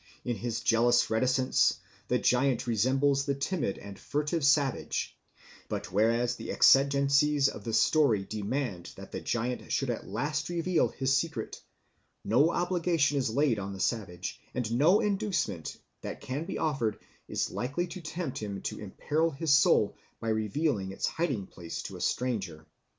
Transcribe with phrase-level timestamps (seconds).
[0.25, 5.15] In his jealous reticence the giant resembles the timid and furtive savage;
[5.69, 10.87] but whereas the exigencies of the story demand that the giant should at last reveal
[10.87, 11.61] his secret,
[12.25, 16.97] no such obligation is laid on the savage; and no inducement that can be offered
[17.27, 21.95] is likely to tempt him to imperil his soul by revealing its hiding place to
[21.95, 22.65] a stranger.